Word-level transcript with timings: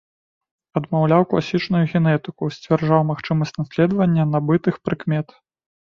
Адмаўляў 0.79 1.21
класічную 1.33 1.83
генетыку, 1.91 2.43
сцвярджаў 2.55 3.07
магчымасць 3.13 3.57
наследавання 3.61 4.23
набытых 4.37 4.75
прыкмет. 4.89 5.27